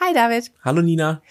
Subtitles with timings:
[0.00, 0.52] Hi David.
[0.64, 1.22] Hallo Nina.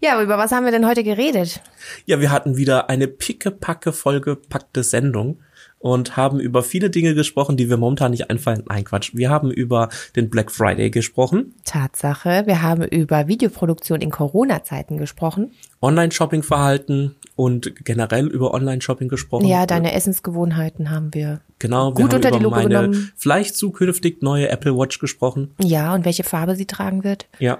[0.00, 1.62] Ja, über was haben wir denn heute geredet?
[2.04, 5.38] Ja, wir hatten wieder eine pickepacke vollgepackte Sendung
[5.78, 8.64] und haben über viele Dinge gesprochen, die wir momentan nicht einfallen.
[8.68, 9.12] Nein, Quatsch.
[9.14, 11.54] Wir haben über den Black Friday gesprochen.
[11.64, 12.42] Tatsache.
[12.44, 15.52] Wir haben über Videoproduktion in Corona-Zeiten gesprochen.
[15.80, 19.46] Online-Shopping-Verhalten und generell über Online-Shopping gesprochen.
[19.46, 23.12] Ja, deine Essensgewohnheiten haben wir genau, gut wir unter haben die über Lupe meine genommen.
[23.16, 25.54] vielleicht zukünftig neue Apple Watch gesprochen.
[25.58, 27.26] Ja, und welche Farbe sie tragen wird.
[27.38, 27.58] Ja.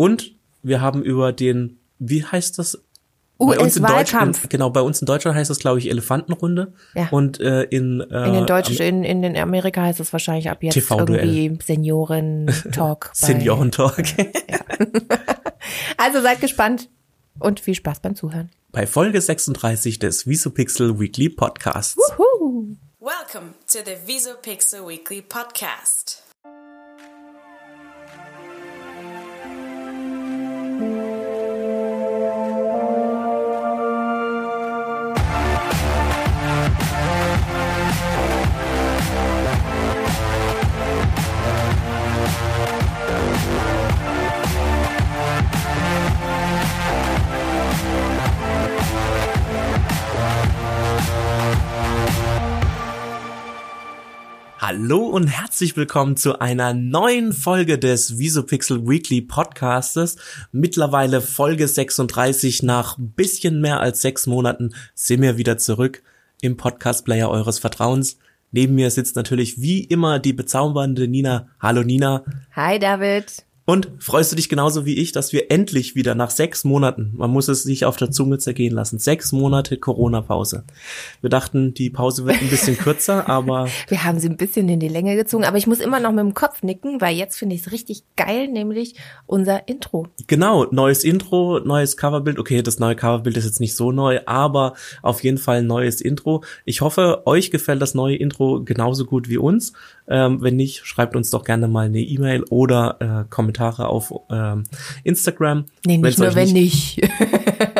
[0.00, 2.72] Und wir haben über den, wie heißt das?
[3.38, 4.38] in US-Wahlkampf.
[4.38, 6.72] Deutschland, genau, bei uns in Deutschland heißt das, glaube ich, Elefantenrunde.
[6.94, 7.08] Ja.
[7.10, 10.62] Und äh, in, äh, In den Deutschen, in, in den Amerika heißt es wahrscheinlich ab
[10.62, 13.10] jetzt irgendwie Senioren-Talk.
[13.14, 14.06] Seniorentalk.
[15.98, 16.88] Also seid gespannt
[17.38, 18.48] und viel Spaß beim Zuhören.
[18.72, 22.00] bei Folge 36 des Visopixel Weekly Podcasts.
[22.16, 22.64] Huh.
[22.98, 26.22] Welcome to the Visopixel Weekly Podcast.
[55.20, 60.16] Und herzlich willkommen zu einer neuen Folge des Visopixel Weekly Podcastes.
[60.50, 62.62] Mittlerweile Folge 36.
[62.62, 66.02] Nach bisschen mehr als sechs Monaten sind wir wieder zurück
[66.40, 68.16] im Podcast-Player eures Vertrauens.
[68.50, 71.48] Neben mir sitzt natürlich wie immer die bezaubernde Nina.
[71.60, 72.24] Hallo Nina.
[72.56, 73.44] Hi David.
[73.70, 77.30] Und freust du dich genauso wie ich, dass wir endlich wieder nach sechs Monaten, man
[77.30, 80.64] muss es sich auf der Zunge zergehen lassen, sechs Monate Corona-Pause.
[81.20, 84.80] Wir dachten, die Pause wird ein bisschen kürzer, aber Wir haben sie ein bisschen in
[84.80, 87.54] die Länge gezogen, aber ich muss immer noch mit dem Kopf nicken, weil jetzt finde
[87.54, 90.08] ich es richtig geil, nämlich unser Intro.
[90.26, 92.40] Genau, neues Intro, neues Coverbild.
[92.40, 96.00] Okay, das neue Coverbild ist jetzt nicht so neu, aber auf jeden Fall ein neues
[96.00, 96.42] Intro.
[96.64, 99.74] Ich hoffe, euch gefällt das neue Intro genauso gut wie uns.
[100.08, 104.64] Ähm, wenn nicht, schreibt uns doch gerne mal eine E-Mail oder äh, Kommentare auf ähm,
[105.04, 105.66] Instagram.
[105.86, 107.00] Nee, Wenn's nicht nur euch wenn nicht.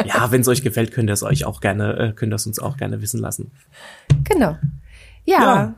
[0.04, 2.46] Ja, wenn es euch gefällt, könnt ihr es euch auch gerne, äh, könnt ihr es
[2.46, 3.50] uns auch gerne wissen lassen.
[4.24, 4.56] genau.
[5.24, 5.74] Ja, Ja,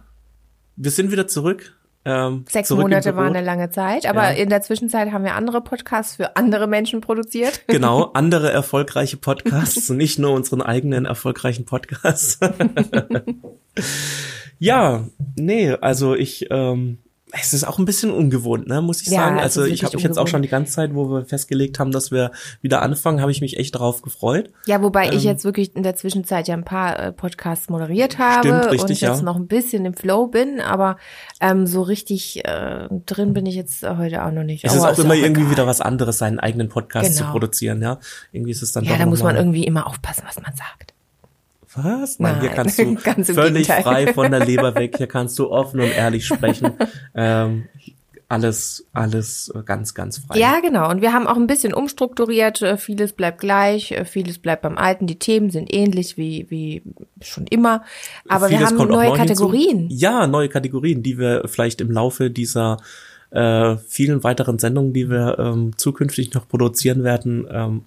[0.77, 1.77] Wir sind wieder zurück.
[2.05, 3.23] Ähm, sechs zurück Monate Büro.
[3.23, 4.37] war eine lange Zeit, aber Ja.
[4.37, 7.63] in der Zwischenzeit haben wir andere Podcasts für andere Menschen produziert.
[7.69, 12.41] Genau, andere erfolgreiche Podcasts nicht nur unseren eigenen erfolgreichen Podcasts.
[14.59, 15.05] ja,
[15.37, 16.99] nee, also ich, ähm,
[17.41, 19.39] es ist auch ein bisschen ungewohnt, ne, muss ich Ja, sagen.
[19.39, 21.91] Also ist ich habe mich jetzt auch schon die ganze Zeit, wo wir festgelegt haben,
[21.91, 24.51] dass wir wieder anfangen, habe ich mich echt drauf gefreut.
[24.67, 25.13] Ja, wobei Ähm.
[25.17, 28.83] ich jetzt wirklich in der Zwischenzeit ja ein paar äh, Podcasts moderiert habe Stimmt, richtig,
[28.83, 29.23] und jetzt ja.
[29.23, 30.99] noch ein bisschen im Flow bin, aber
[31.41, 34.65] ähm, so richtig äh, drin bin ich jetzt heute auch noch nicht.
[34.65, 35.53] Es ist Aber auch immer irgendwie egal.
[35.53, 37.33] wieder was anderes, seinen eigenen Podcast zu Genau.
[37.33, 37.99] produzieren, ja.
[38.33, 40.93] Irgendwie ist es dann Ja, doch da muss man irgendwie immer aufpassen, was man sagt.
[41.75, 42.19] Was?
[42.19, 43.83] Nein, hier Nein, kannst du völlig Gegenteil.
[43.83, 44.95] frei von der Leber weg.
[44.99, 46.73] Hier kannst du offen und ehrlich sprechen.
[47.15, 47.69] ähm,
[48.29, 50.39] alles, alles ganz, ganz frei.
[50.39, 50.91] Ja, genau.
[50.91, 52.63] Und wir haben auch ein bisschen umstrukturiert.
[52.63, 55.07] Äh, Vieles bleibt gleich, äh, vieles bleibt beim Alten.
[55.07, 56.83] Die Themen sind ähnlich wie, wie
[57.21, 57.85] schon immer.
[58.29, 59.35] Aber wir Vieles haben kommt auch neue neu hinzu.
[59.45, 59.87] Kategorien.
[59.91, 62.79] Ja, neue Kategorien, die wir vielleicht im Laufe dieser
[63.33, 67.85] äh, vielen weiteren Sendungen, die wir ähm, zukünftig noch produzieren werden, ähm,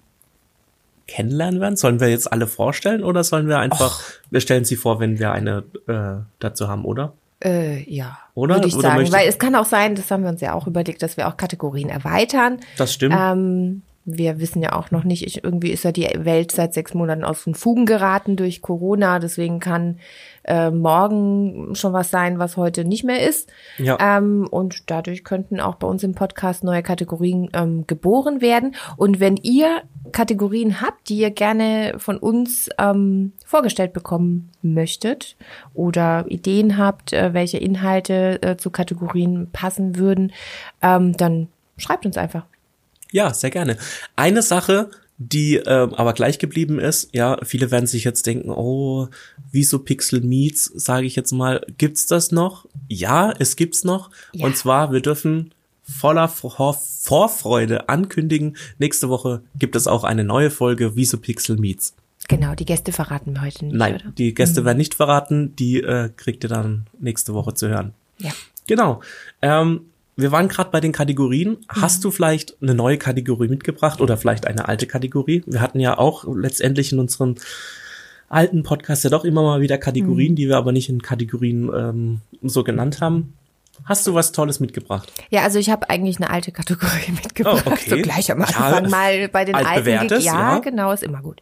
[1.06, 1.76] kennenlernen werden.
[1.76, 4.00] Sollen wir jetzt alle vorstellen oder sollen wir einfach,
[4.30, 7.12] wir stellen sie vor, wenn wir eine äh, dazu haben, oder?
[7.44, 8.56] Äh, ja, Oder?
[8.56, 9.12] würde ich Oder sagen.
[9.12, 11.36] Weil es kann auch sein, das haben wir uns ja auch überlegt, dass wir auch
[11.36, 12.60] Kategorien erweitern.
[12.78, 13.14] Das stimmt.
[13.18, 16.94] Ähm, wir wissen ja auch noch nicht, ich, irgendwie ist ja die Welt seit sechs
[16.94, 19.18] Monaten aus den Fugen geraten durch Corona.
[19.18, 19.98] Deswegen kann
[20.44, 23.50] äh, morgen schon was sein, was heute nicht mehr ist.
[23.78, 23.98] Ja.
[24.00, 28.76] Ähm, und dadurch könnten auch bei uns im Podcast neue Kategorien ähm, geboren werden.
[28.96, 35.36] Und wenn ihr Kategorien habt, die ihr gerne von uns ähm, vorgestellt bekommen möchtet
[35.74, 40.32] oder Ideen habt, äh, welche Inhalte äh, zu Kategorien passen würden,
[40.80, 42.46] ähm, dann schreibt uns einfach.
[43.12, 43.76] Ja, sehr gerne.
[44.16, 49.08] Eine Sache, die ähm, aber gleich geblieben ist, ja, viele werden sich jetzt denken, oh,
[49.50, 52.66] wieso Pixel Meets, sage ich jetzt mal, gibt's das noch?
[52.88, 54.10] Ja, es gibt's noch.
[54.32, 54.46] Ja.
[54.46, 55.52] Und zwar, wir dürfen
[55.82, 61.94] voller Vor Vorfreude ankündigen, nächste Woche gibt es auch eine neue Folge Wieso Pixel Meets.
[62.28, 64.12] Genau, die Gäste verraten wir heute nicht, Nein, oder?
[64.18, 67.94] die Gäste werden nicht verraten, die äh, kriegt ihr dann nächste Woche zu hören.
[68.18, 68.32] Ja.
[68.66, 69.00] Genau.
[69.42, 69.82] Ähm,
[70.16, 71.58] wir waren gerade bei den Kategorien.
[71.68, 75.42] Hast du vielleicht eine neue Kategorie mitgebracht oder vielleicht eine alte Kategorie?
[75.46, 77.36] Wir hatten ja auch letztendlich in unserem
[78.28, 82.20] alten Podcast ja doch immer mal wieder Kategorien, die wir aber nicht in Kategorien ähm,
[82.42, 83.34] so genannt haben.
[83.84, 85.12] Hast du was Tolles mitgebracht?
[85.30, 87.64] Ja, also ich habe eigentlich eine alte Kategorie mitgebracht.
[87.66, 87.90] Oh, okay.
[87.90, 89.68] So gleich am Anfang Ja, mal bei den alten.
[89.68, 90.58] altbewährtes, ja, ja.
[90.60, 91.40] genau, ist immer gut.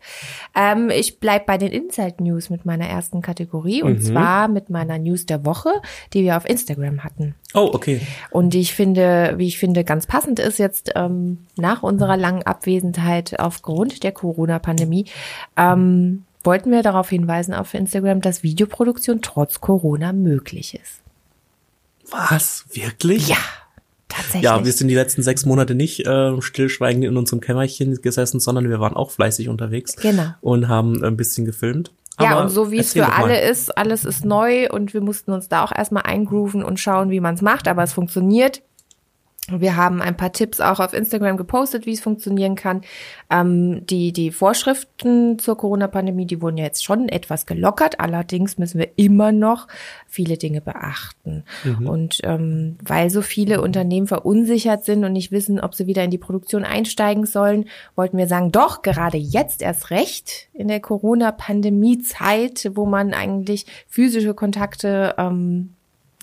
[0.55, 4.03] Ähm, ich bleib bei den Inside News mit meiner ersten Kategorie und Mhm.
[4.03, 5.71] zwar mit meiner News der Woche,
[6.13, 7.35] die wir auf Instagram hatten.
[7.55, 8.01] Oh, okay.
[8.31, 12.43] Und die ich finde, wie ich finde, ganz passend ist jetzt ähm, nach unserer langen
[12.43, 15.07] Abwesenheit aufgrund der Corona-Pandemie,
[15.57, 21.01] ähm, wollten wir darauf hinweisen auf Instagram, dass Videoproduktion trotz Corona möglich ist.
[22.11, 22.65] Was?
[22.73, 23.29] Wirklich?
[23.29, 23.37] Ja,
[24.09, 24.43] tatsächlich.
[24.43, 28.69] Ja, wir sind die letzten sechs Monate nicht äh, stillschweigend in unserem Kämmerchen gesessen, sondern
[28.69, 29.97] wir waren auch fleißig unterwegs.
[29.97, 30.29] Genau.
[30.41, 31.93] Und haben ein bisschen gefilmt.
[32.21, 35.33] Ja, Aber und so wie es für alle ist, alles ist neu und wir mussten
[35.33, 38.63] uns da auch erstmal eingrooven und schauen, wie man es macht, aber es funktioniert.
[39.51, 42.81] Wir haben ein paar Tipps auch auf Instagram gepostet, wie es funktionieren kann.
[43.31, 48.01] Ähm, die, die Vorschriften zur Corona-Pandemie, die wurden ja jetzt schon etwas gelockert.
[48.01, 49.69] Allerdings müssen wir immer noch
[50.07, 51.45] viele Dinge beachten.
[51.87, 56.11] Und ähm, weil so viele Unternehmen verunsichert sind und nicht wissen, ob sie wieder in
[56.11, 57.67] die Produktion einsteigen sollen,
[57.97, 64.33] wollten wir sagen, doch, gerade jetzt erst recht in der Corona-Pandemie-Zeit, wo man eigentlich physische
[64.33, 65.75] Kontakte ähm,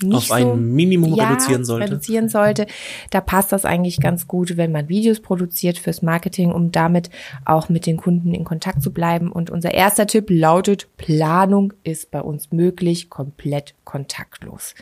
[0.02, 1.90] nicht Auf ein so, Minimum ja, reduzieren sollte.
[1.90, 2.66] reduzieren sollte.
[3.10, 7.10] Da passt das eigentlich ganz gut, wenn man Videos produziert fürs Marketing, um damit
[7.44, 9.30] auch mit den Kunden in Kontakt zu bleiben.
[9.30, 14.74] Und unser erster Tipp lautet, Planung ist bei uns möglich, komplett kontaktlos.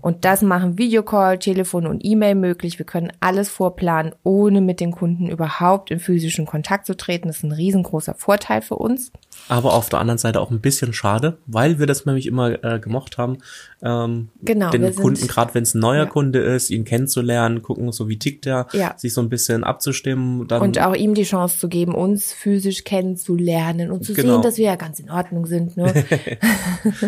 [0.00, 2.78] Und das machen Videocall, Telefon und E-Mail möglich.
[2.78, 7.28] Wir können alles vorplanen, ohne mit den Kunden überhaupt in physischen Kontakt zu treten.
[7.28, 9.12] Das ist ein riesengroßer Vorteil für uns.
[9.48, 12.78] Aber auf der anderen Seite auch ein bisschen schade, weil wir das nämlich immer äh,
[12.80, 13.38] gemocht haben,
[13.82, 16.06] ähm, Genau, den Kunden, gerade wenn es ein neuer Ja.
[16.06, 18.94] Kunde ist, ihn kennenzulernen, gucken, so wie tickt er, Ja.
[18.96, 20.46] sich so ein bisschen abzustimmen.
[20.50, 24.34] Und auch ihm die Chance zu geben, uns physisch kennenzulernen und zu Genau.
[24.34, 25.76] sehen, dass wir ja ganz in Ordnung sind.
[25.76, 25.92] Ne?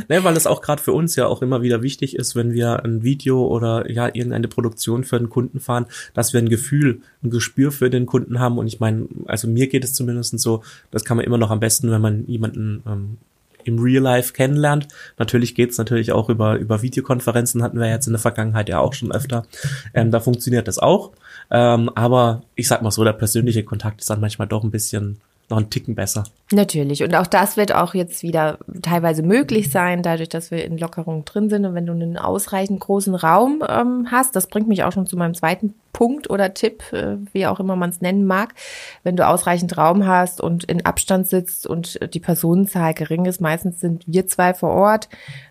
[0.08, 2.67] Ne, weil es auch gerade für uns ja auch immer wieder wichtig ist, wenn wir
[2.76, 7.30] ein Video oder ja irgendeine Produktion für einen Kunden fahren, dass wir ein Gefühl, ein
[7.30, 8.58] Gespür für den Kunden haben.
[8.58, 11.60] Und ich meine, also mir geht es zumindest so, das kann man immer noch am
[11.60, 13.18] besten, wenn man jemanden ähm,
[13.64, 14.88] im Real Life kennenlernt.
[15.18, 18.94] Natürlich geht's natürlich auch über, über Videokonferenzen, hatten wir jetzt in der Vergangenheit ja auch
[18.94, 19.46] schon öfter.
[19.94, 21.12] Ähm, da funktioniert das auch.
[21.50, 25.20] Ähm, aber ich sag mal so, der persönliche Kontakt ist dann manchmal doch ein bisschen
[25.48, 26.24] noch ein Ticken besser.
[26.50, 27.02] Natürlich.
[27.02, 31.24] Und auch das wird auch jetzt wieder teilweise möglich sein, dadurch, dass wir in Lockerungen
[31.24, 31.66] drin sind.
[31.66, 35.16] Und wenn du einen ausreichend großen Raum ähm, hast, das bringt mich auch schon zu
[35.16, 38.54] meinem zweiten Punkt oder Tipp, äh, wie auch immer man es nennen mag.
[39.02, 43.80] Wenn du ausreichend Raum hast und in Abstand sitzt und die Personenzahl gering ist, meistens
[43.80, 45.08] sind wir zwei vor Ort.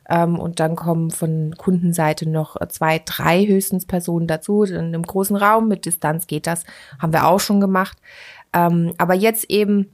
[0.09, 4.63] Ähm, und dann kommen von Kundenseite noch zwei, drei höchstens Personen dazu.
[4.63, 6.63] In einem großen Raum mit Distanz geht das.
[6.99, 7.97] Haben wir auch schon gemacht.
[8.57, 9.87] Ähm, aber jetzt eben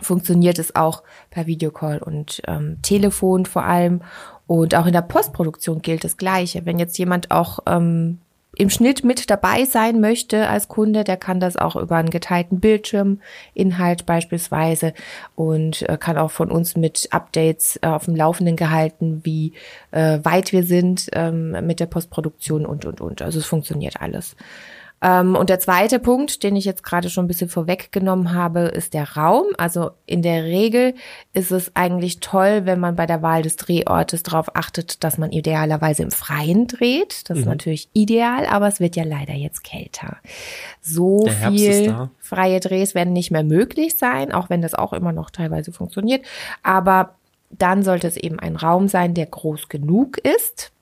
[0.00, 4.02] funktioniert es auch per Videocall und ähm, Telefon vor allem.
[4.46, 6.66] Und auch in der Postproduktion gilt das Gleiche.
[6.66, 8.18] Wenn jetzt jemand auch ähm,
[8.58, 12.60] im Schnitt mit dabei sein möchte als Kunde, der kann das auch über einen geteilten
[12.60, 13.20] Bildschirm,
[13.54, 14.94] Inhalt beispielsweise
[15.34, 19.52] und äh, kann auch von uns mit Updates äh, auf dem Laufenden gehalten, wie
[19.90, 23.20] äh, weit wir sind ähm, mit der Postproduktion und, und, und.
[23.20, 24.36] Also es funktioniert alles.
[25.02, 28.94] Ähm, und der zweite Punkt, den ich jetzt gerade schon ein bisschen vorweggenommen habe, ist
[28.94, 29.46] der Raum.
[29.58, 30.94] Also in der Regel
[31.32, 35.32] ist es eigentlich toll, wenn man bei der Wahl des Drehortes darauf achtet, dass man
[35.32, 37.28] idealerweise im Freien dreht.
[37.28, 40.16] Das ist natürlich ideal, aber es wird ja leider jetzt kälter.
[40.80, 45.30] So viel freie Drehs werden nicht mehr möglich sein, auch wenn das auch immer noch
[45.30, 46.24] teilweise funktioniert.
[46.62, 47.16] Aber
[47.50, 50.72] dann sollte es eben ein Raum sein, der groß genug ist,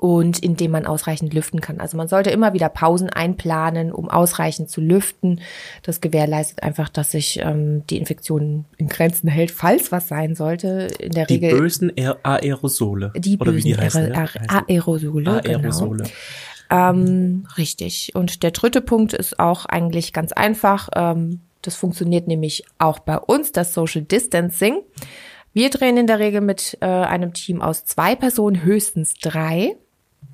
[0.00, 1.78] und in dem man ausreichend lüften kann.
[1.78, 5.42] Also man sollte immer wieder Pausen einplanen, um ausreichend zu lüften.
[5.82, 10.88] Das gewährleistet einfach, dass sich ähm, die Infektion in Grenzen hält, falls was sein sollte.
[10.98, 13.12] In der Die Regel bösen Aer Aerosole.
[13.14, 14.12] die Oder wie bösen die heißen?
[14.14, 15.44] Aer Aerosole.
[15.44, 16.04] Aerosole.
[16.04, 16.90] Genau.
[16.90, 18.12] Ähm, richtig.
[18.14, 20.88] Und der dritte Punkt ist auch eigentlich ganz einfach.
[20.96, 24.78] Ähm, das funktioniert nämlich auch bei uns, das Social Distancing.
[25.52, 29.76] Wir drehen in der Regel mit äh, einem Team aus zwei Personen, höchstens drei.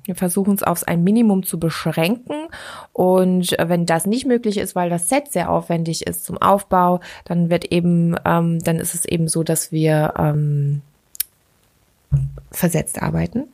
[0.05, 2.47] Wir versuchen es aufs ein Minimum zu beschränken.
[2.93, 7.01] Und äh, wenn das nicht möglich ist, weil das Set sehr aufwendig ist zum Aufbau,
[7.25, 10.81] dann wird eben, ähm, dann ist es eben so, dass wir ähm,
[12.51, 13.49] versetzt arbeiten.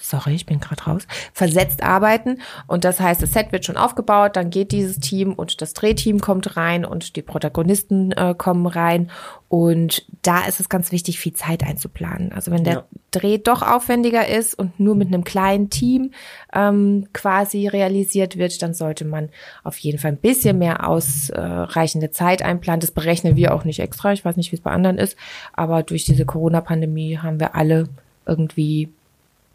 [0.00, 1.02] Sorry, ich bin gerade raus.
[1.32, 2.40] Versetzt arbeiten.
[2.68, 6.20] Und das heißt, das Set wird schon aufgebaut, dann geht dieses Team und das Drehteam
[6.20, 9.10] kommt rein und die Protagonisten äh, kommen rein.
[9.48, 12.32] Und da ist es ganz wichtig, viel Zeit einzuplanen.
[12.32, 12.84] Also wenn der Ja.
[13.10, 16.12] Dreh doch aufwendiger ist und nur mit einem kleinen Team
[16.52, 19.30] ähm, quasi realisiert wird, dann sollte man
[19.64, 22.80] auf jeden Fall ein bisschen mehr ausreichende Zeit einplanen.
[22.80, 24.12] Das berechnen wir auch nicht extra.
[24.12, 25.16] Ich weiß nicht, wie es bei anderen ist.
[25.54, 27.88] Aber durch diese Corona-Pandemie haben wir alle
[28.26, 28.92] irgendwie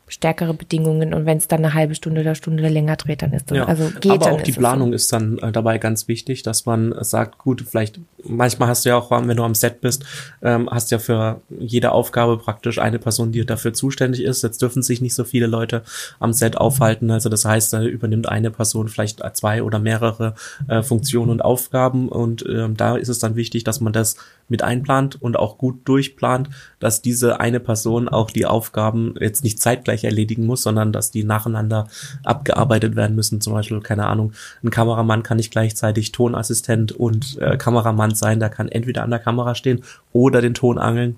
[0.08, 3.50] stärkere Bedingungen und wenn es dann eine halbe Stunde oder Stunde länger dreht, dann ist
[3.50, 6.66] das Ja, also geht aber auch die Planung ist dann äh, dabei ganz wichtig, dass
[6.66, 10.06] man sagt, gut, vielleicht manchmal hast du ja auch, wenn du am Set bist,
[10.42, 14.44] ähm, hast ja für jede Aufgabe praktisch eine Person, die dafür zuständig ist.
[14.44, 15.84] Jetzt dürfen sich nicht so viele Leute
[16.20, 20.36] am Set aufhalten, also das heißt, da übernimmt eine Person vielleicht zwei oder mehrere
[20.68, 22.10] äh, Funktionen und Aufgaben.
[22.10, 24.18] Und ähm, da ist es dann wichtig, dass man das
[24.50, 29.60] mit einplant und auch gut durchplant, dass diese eine Person auch die Aufgaben jetzt nicht
[29.60, 31.88] zeitgleich erledigen muss, sondern dass die nacheinander
[32.24, 33.42] abgearbeitet werden müssen.
[33.42, 34.34] Zum Beispiel, keine Ahnung,
[34.64, 39.20] ein Kameramann kann nicht gleichzeitig Tonassistent und äh, Kameramann sein, der kann entweder an der
[39.20, 41.16] Kamera stehen oder den Ton angeln,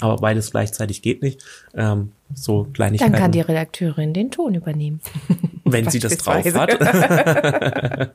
[0.00, 1.44] aber beides gleichzeitig geht nicht.
[1.74, 3.12] Ähm, so Kleinigkeiten.
[3.12, 5.00] Dann kann die Redakteurin den Ton übernehmen.
[5.64, 8.10] wenn sie das drauf hat.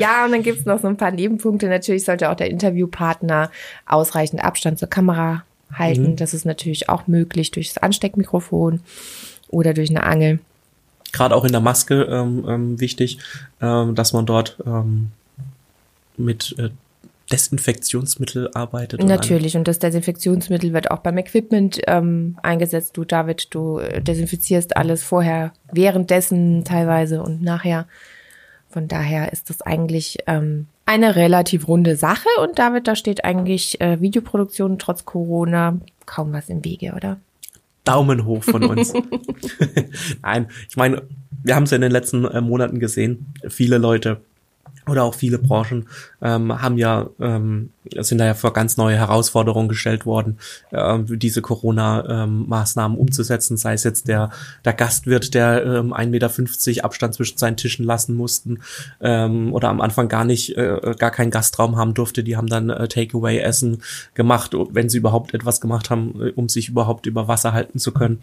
[0.00, 1.68] Ja, und dann gibt's noch so ein paar Nebenpunkte.
[1.68, 3.50] Natürlich sollte auch der Interviewpartner
[3.86, 6.12] ausreichend Abstand zur Kamera halten.
[6.12, 6.16] Mhm.
[6.16, 8.80] Das ist natürlich auch möglich durch das Ansteckmikrofon
[9.48, 10.40] oder durch eine Angel.
[11.12, 13.18] Gerade auch in der Maske ähm, ähm, wichtig,
[13.60, 15.10] ähm, dass man dort ähm,
[16.16, 16.70] mit äh,
[17.30, 19.02] Desinfektionsmittel arbeitet.
[19.02, 22.96] Natürlich, und das Desinfektionsmittel wird auch beim Equipment ähm, eingesetzt.
[22.96, 27.86] Du, David, du äh, desinfizierst alles vorher, währenddessen teilweise und nachher.
[28.68, 32.28] Von daher ist das eigentlich ähm, eine relativ runde Sache.
[32.42, 37.18] Und David, da steht eigentlich äh, Videoproduktion trotz Corona kaum was im Wege, oder?
[37.84, 38.92] Daumen hoch von uns.
[40.22, 41.02] Nein, ich meine,
[41.42, 43.34] wir haben es ja in den letzten äh, Monaten gesehen.
[43.48, 44.20] Viele Leute
[44.88, 45.86] oder auch viele Branchen
[46.20, 50.38] ähm, haben ja ähm, sind da ja vor ganz neue Herausforderungen gestellt worden,
[50.72, 53.56] ähm, diese Corona-Maßnahmen umzusetzen.
[53.56, 54.30] Sei es jetzt der
[54.64, 56.08] der Gastwirt, der ähm, 1,50
[56.68, 58.60] Meter Abstand zwischen seinen Tischen lassen mussten
[59.00, 62.24] ähm, oder am Anfang gar nicht äh, gar keinen Gastraum haben durfte.
[62.24, 63.82] Die haben dann äh, Takeaway-Essen
[64.14, 67.92] gemacht, wenn sie überhaupt etwas gemacht haben, äh, um sich überhaupt über Wasser halten zu
[67.92, 68.20] können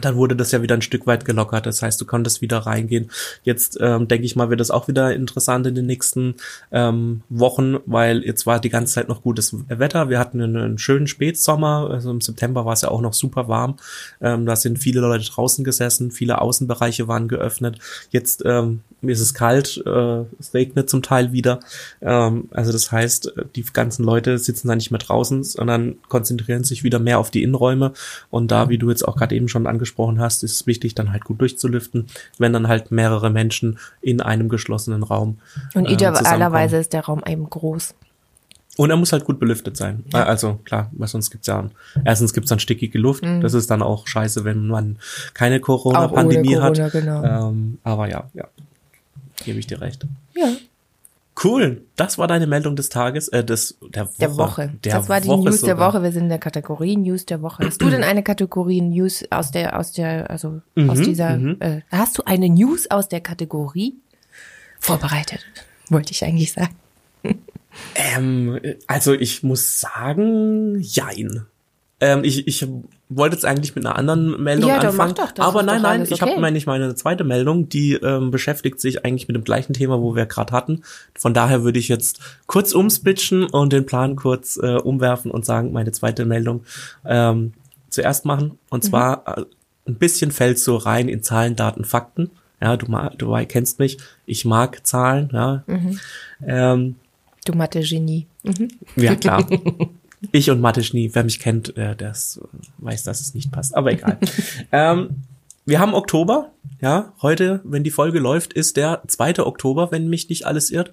[0.00, 1.66] dann wurde das ja wieder ein Stück weit gelockert.
[1.66, 3.10] Das heißt, du konntest wieder reingehen.
[3.42, 6.34] Jetzt ähm, denke ich mal, wird das auch wieder interessant in den nächsten
[6.72, 10.08] ähm, Wochen, weil jetzt war die ganze Zeit noch gutes Wetter.
[10.08, 11.88] Wir hatten einen, schönen Spätsommer.
[11.90, 13.76] Also im September war es ja auch noch super warm.
[14.20, 17.78] Ähm, da sind viele Leute draußen gesessen, viele Außenbereiche waren geöffnet.
[18.10, 21.60] Jetzt ähm, ist es kalt, äh, es regnet zum Teil wieder.
[22.00, 26.84] Ähm, also das heißt, die ganzen Leute sitzen da nicht mehr draußen, sondern konzentrieren sich
[26.84, 27.92] wieder mehr auf die Innenräume.
[28.30, 29.87] Und da, wie du jetzt auch gerade eben schon angesprochen
[30.18, 32.06] hast, ist es wichtig, dann halt gut durchzulüften,
[32.38, 35.38] wenn dann halt mehrere Menschen in einem geschlossenen Raum.
[35.74, 37.94] Und ähm, idealerweise ist der Raum eben groß.
[38.76, 40.04] Und er muss halt gut belüftet sein.
[40.12, 41.68] Äh, Also klar, weil sonst gibt's ja,
[42.04, 43.24] erstens gibt's dann stickige Luft.
[43.40, 44.98] Das ist dann auch scheiße, wenn man
[45.34, 46.62] keine Corona-Pandemie Mhm.
[46.62, 46.74] Ohne hat.
[46.74, 47.48] Corona, genau.
[47.50, 48.44] Ähm, aber ja, ja,
[49.44, 50.06] gebe ich dir recht.
[50.36, 50.46] Ja.
[51.42, 54.16] Cool, das war deine Meldung des Tages, äh, des der Woche.
[54.18, 54.72] Der Woche.
[54.84, 55.92] Der das war die Woche News der sogar.
[55.92, 56.02] Woche.
[56.02, 57.64] Wir sind in der Kategorie News der Woche.
[57.64, 61.82] Hast du denn eine Kategorie News aus der, aus der, also Mhm, aus dieser, äh,
[61.90, 63.94] hast du eine News aus der Kategorie
[64.80, 65.44] vorbereitet?
[65.90, 66.74] Wollte ich eigentlich sagen.
[67.94, 71.46] Ähm, also ich muss sagen, jein.
[72.00, 72.66] Ähm, ich, ich
[73.10, 76.20] wollte jetzt eigentlich mit einer anderen Meldung Ja, anfangen, doch, das aber nein, nein, ich
[76.20, 76.40] habe okay.
[76.40, 80.14] meine ich meine zweite Meldung, die ähm, beschäftigt sich eigentlich mit dem gleichen Thema, wo
[80.14, 80.82] wir gerade hatten.
[81.16, 85.72] Von daher würde ich jetzt kurz umswitchen und den Plan kurz äh, umwerfen und sagen,
[85.72, 86.64] meine zweite Meldung
[87.06, 87.54] ähm,
[87.88, 88.58] zuerst machen.
[88.68, 88.88] Und Mhm.
[88.88, 89.44] zwar äh,
[89.86, 92.30] ein bisschen fällt so rein in Zahlen, Daten, Fakten.
[92.60, 92.86] Ja, du,
[93.16, 95.62] du kennst mich, ich mag Zahlen, ja.
[95.66, 95.98] Mhm.
[96.46, 96.94] Ähm,
[97.44, 98.26] Du Mathe-Genie.
[98.42, 98.68] Mhm.
[98.96, 99.46] ja, klar.
[100.32, 102.12] Ich und Mathe-Genie, wer mich kennt, äh, äh,
[102.78, 103.76] weiß, dass es nicht passt.
[103.76, 104.18] Aber egal.
[104.72, 105.22] ähm,
[105.64, 106.50] wir haben Oktober.
[106.80, 109.40] Ja, heute, wenn die Folge läuft, ist der 2.
[109.40, 110.92] Oktober, wenn mich nicht alles irrt.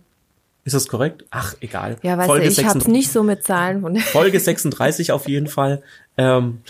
[0.64, 1.26] Ist das korrekt?
[1.30, 1.98] Ach, egal.
[2.02, 3.82] Ja, weißt Folge du, ich hab's 36 nicht so mit Zahlen.
[3.82, 5.84] Von Folge 36 auf jeden Fall.
[6.18, 6.62] Ähm,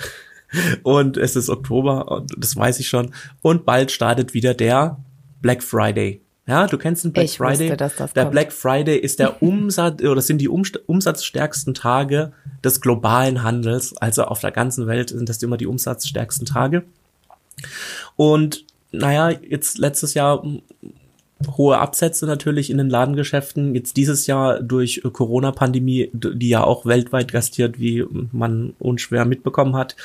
[0.83, 3.13] und es ist Oktober, und das weiß ich schon.
[3.41, 4.97] Und bald startet wieder der
[5.41, 6.21] Black Friday.
[6.47, 7.77] Ja, du kennst den Black Ich wusste, Friday.
[7.77, 8.31] dass das der kommt.
[8.33, 12.33] Black Friday ist der Umsatz oder sind die Umst umsatzstärksten Tage
[12.63, 13.97] des globalen Handels.
[13.97, 16.83] Also auf der ganzen Welt sind das immer die umsatzstärksten Tage.
[18.15, 20.43] Und naja, jetzt letztes Jahr
[21.57, 23.75] hohe Absätze natürlich in den Ladengeschäften.
[23.75, 29.95] Jetzt dieses Jahr durch Corona-Pandemie, die ja auch weltweit gastiert, wie man unschwer mitbekommen hat.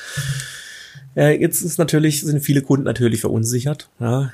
[1.15, 3.89] Äh, jetzt ist natürlich, sind viele Kunden natürlich verunsichert.
[3.99, 4.31] Ja.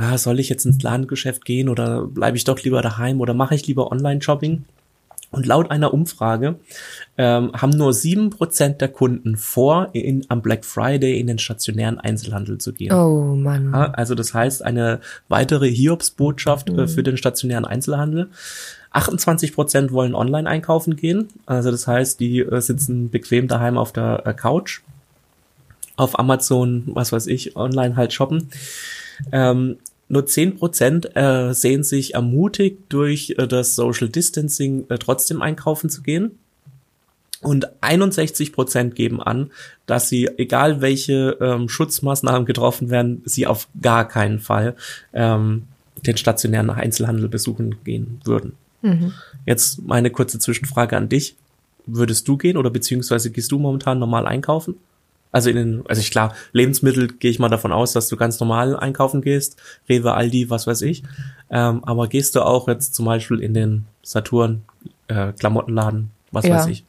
[0.00, 3.54] Ja, soll ich jetzt ins Ladengeschäft gehen oder bleibe ich doch lieber daheim oder mache
[3.54, 4.64] ich lieber Online-Shopping?
[5.32, 6.56] Und laut einer Umfrage
[7.16, 12.00] ähm, haben nur sieben Prozent der Kunden vor, in, am Black Friday in den stationären
[12.00, 12.92] Einzelhandel zu gehen.
[12.92, 13.70] Oh Mann.
[13.72, 18.30] Ja, also das heißt eine weitere Hiobsbotschaft äh, für den stationären Einzelhandel.
[18.90, 21.28] 28 Prozent wollen online einkaufen gehen.
[21.46, 24.80] Also das heißt, die äh, sitzen bequem daheim auf der äh, Couch.
[25.96, 28.48] auf Amazon, was weiß ich, online halt shoppen.
[29.30, 29.76] Ähm,
[30.10, 36.02] nur 10% äh, sehen sich ermutigt, durch äh, das Social Distancing äh, trotzdem einkaufen zu
[36.02, 36.32] gehen.
[37.42, 39.50] Und 61% geben an,
[39.86, 44.74] dass sie, egal welche ähm, Schutzmaßnahmen getroffen werden, sie auf gar keinen Fall
[45.14, 45.62] ähm,
[46.04, 48.54] den stationären Einzelhandel besuchen gehen würden.
[48.82, 49.14] Mhm.
[49.46, 51.36] Jetzt meine kurze Zwischenfrage an dich.
[51.86, 54.74] Würdest du gehen oder beziehungsweise gehst du momentan normal einkaufen?
[55.32, 58.40] Also in den, also ich klar, Lebensmittel gehe ich mal davon aus, dass du ganz
[58.40, 59.56] normal einkaufen gehst,
[59.88, 61.02] Rewe, Aldi, was weiß ich.
[61.50, 64.62] Ähm, aber gehst du auch jetzt zum Beispiel in den Saturn,
[65.08, 66.56] äh, Klamottenladen, was Ja.
[66.56, 66.84] weiß ich?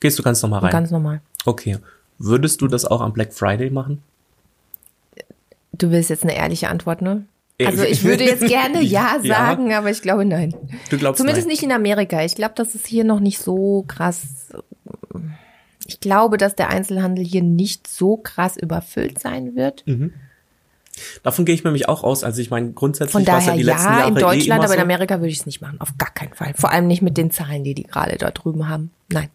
[0.00, 0.70] Gehst du ganz normal rein?
[0.72, 1.20] Ganz normal.
[1.44, 1.78] okay.
[2.18, 4.00] Würdest du das auch am Black Friday machen?
[5.72, 7.24] Du willst jetzt eine ehrliche Antwort, ne?
[7.58, 9.34] Äh, Also ich würde jetzt gerne ja Ja.
[9.34, 10.54] sagen, aber ich glaube nein.
[10.90, 11.52] Du glaubst Zumindest nein.
[11.52, 12.22] nicht in Amerika.
[12.24, 14.22] Ich glaube, das ist hier noch nicht so krass.
[15.92, 19.84] Ich glaube, dass der Einzelhandel hier nicht so krass überfüllt sein wird.
[21.22, 22.24] Davon gehe ich nämlich auch aus.
[22.24, 24.20] Also ich meine, grundsätzlich Von war es daher ja die letzten ja, Jahre in eh
[24.20, 24.80] Deutschland, immer aber in.
[24.80, 25.80] Amerika würde ich es nicht machen.
[25.80, 26.54] Auf gar keinen Fall.
[26.54, 28.90] Vor allem nicht mit den Zahlen, die die gerade da drüben haben.
[29.10, 29.28] Nein.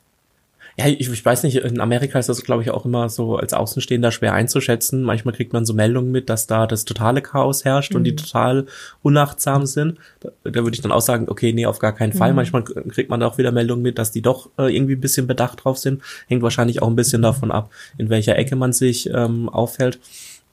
[0.79, 3.51] Ja, ich, ich weiß nicht, in Amerika ist das, glaube ich, auch immer so als
[3.53, 5.01] Außenstehender schwer einzuschätzen.
[5.01, 8.67] Manchmal kriegt man so Meldungen mit, dass da das totale Chaos herrscht und die total
[9.01, 9.97] unachtsam sind.
[10.19, 12.31] Da, da würde ich dann auch sagen, okay, nee, auf gar keinen Fall.
[12.35, 15.63] Manchmal kriegt man auch wieder Meldungen mit, dass die doch äh, irgendwie ein bisschen bedacht
[15.63, 16.03] drauf sind.
[16.27, 19.99] Hängt wahrscheinlich auch ein bisschen davon ab, in welcher Ecke man sich ähm, aufhält.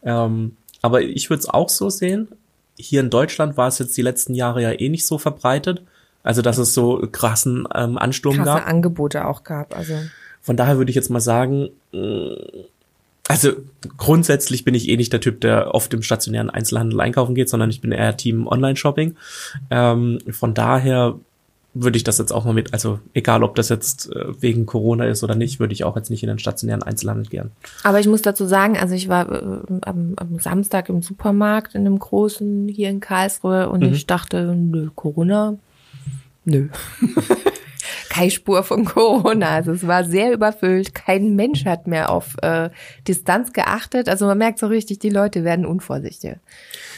[0.05, 2.29] Ähm, aber ich würde es auch so sehen.
[2.79, 5.83] Hier in Deutschland war es jetzt die letzten Jahre ja eh nicht so verbreitet.
[6.25, 8.67] Also, dass es so krassen ähm, Ansturm Krasse gab.
[8.67, 9.77] Angebote auch gab.
[9.77, 9.95] Also
[10.41, 12.35] Von daher würde ich jetzt mal sagen, mh,
[13.29, 13.53] also
[13.97, 17.71] grundsätzlich bin ich eh nicht der Typ, der oft im stationären Einzelhandel einkaufen geht, sondern
[17.71, 19.17] ich bin eher Team Online-Shopping.
[19.71, 21.15] Ähm, von daher
[21.73, 25.07] würde ich das jetzt auch mal mit, also egal ob das jetzt äh, wegen Corona
[25.07, 27.51] ist oder nicht, würde ich auch jetzt nicht in den stationären Einzelhandel gehen.
[27.83, 31.81] Aber ich muss dazu sagen, also ich war äh, am, am Samstag im Supermarkt in
[31.81, 35.57] einem großen hier in Karlsruhe und ich dachte, nö, Corona,
[36.45, 36.69] nö.
[38.09, 39.49] Keine Spur von Corona.
[39.49, 40.95] Also es war sehr überfüllt.
[40.95, 42.71] Kein Mensch hat mehr auf äh,
[43.09, 44.09] Distanz geachtet.
[44.09, 46.37] Also man merkt so richtig, die Leute werden unvorsichtiger.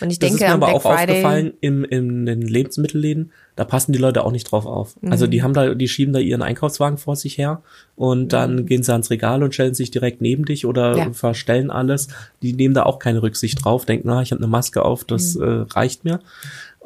[0.01, 2.43] Und ich Das denke, ist mir am aber Black auch Friday, aufgefallen im, in den
[2.43, 4.95] Lebensmittelläden, da passen die Leute auch nicht drauf auf.
[5.09, 7.63] Also die haben da, die schieben da ihren Einkaufswagen vor sich her
[7.95, 11.13] und dann gehen sie ans Regal und stellen sich direkt neben dich oder Ja.
[11.13, 12.09] verstellen alles.
[12.43, 15.35] Die nehmen da auch keine Rücksicht drauf, denken, na, ich habe eine Maske auf, das
[15.37, 16.21] äh, reicht mir.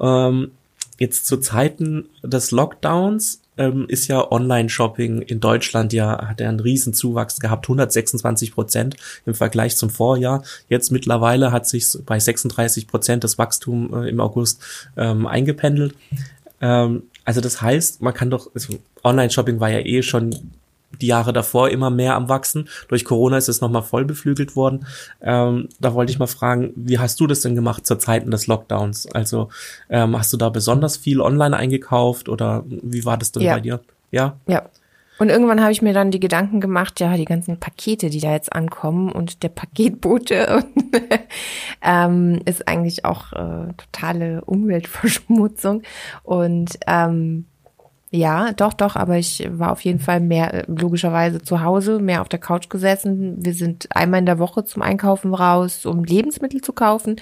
[0.00, 0.52] Ähm,
[1.00, 6.60] jetzt zu Zeiten des Lockdowns ähm, ist ja Online-Shopping in Deutschland ja, hat er einen
[6.60, 10.44] riesen Zuwachs gehabt, 126 Prozent im Vergleich zum Vorjahr.
[10.68, 14.62] Jetzt mittlerweile hat sich bei 36 Prozent das Wachstum äh, im August
[14.96, 15.94] ähm, eingependelt.
[16.60, 20.52] Ähm, also das heißt, man kann doch, also Online-Shopping war ja eh schon
[21.00, 22.68] die Jahre davor immer mehr am Wachsen.
[22.88, 24.87] Durch Corona ist es nochmal voll beflügelt worden.
[25.20, 28.46] Ähm, da wollte ich mal fragen, wie hast du das denn gemacht zur Zeiten des
[28.46, 29.07] Lockdowns?
[29.12, 29.48] Also
[29.88, 33.55] ähm, hast du da besonders viel online eingekauft oder wie war das denn Ja.
[33.55, 33.81] bei dir?
[34.11, 34.62] Ja, Ja.
[35.18, 38.33] Und irgendwann habe ich mir dann die Gedanken gemacht, ja, die ganzen Pakete, die da
[38.33, 40.64] jetzt ankommen und der Paketbote
[41.83, 45.83] ähm, ist eigentlich auch äh, totale Umweltverschmutzung.
[46.22, 47.44] Und ähm,
[48.12, 52.22] ja, doch, doch, aber ich war auf jeden Fall mehr äh, logischerweise zu Hause, mehr
[52.22, 53.36] auf der Couch gesessen.
[53.38, 57.16] Wir sind einmal in der Woche zum Einkaufen raus, um Lebensmittel zu kaufen.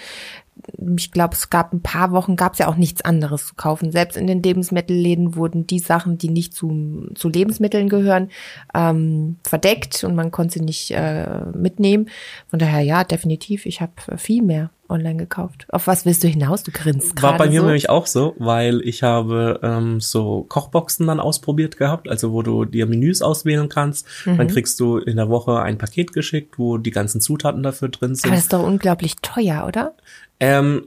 [0.97, 3.93] Ich glaube, es gab ein paar Wochen, gab es ja auch nichts anderes zu kaufen.
[3.93, 8.31] Selbst in den Lebensmittelläden wurden die Sachen, die nicht zu, zu Lebensmitteln gehören,
[8.75, 12.09] ähm, verdeckt und man konnte sie nicht äh, mitnehmen.
[12.49, 15.67] Von daher, ja, definitiv, ich habe viel mehr online gekauft.
[15.71, 16.63] Auf was willst du hinaus?
[16.63, 17.67] Du grinst gerade war bei mir so.
[17.67, 22.65] nämlich auch so, weil ich habe ähm, so Kochboxen dann ausprobiert gehabt, also wo du
[22.65, 24.07] dir Menüs auswählen kannst.
[24.25, 24.39] Mhm.
[24.39, 28.15] Dann kriegst du in der Woche ein Paket geschickt, wo die ganzen Zutaten dafür drin
[28.15, 28.27] sind.
[28.27, 29.95] Aber das ist doch unglaublich teuer, oder?
[30.41, 30.87] Ähm,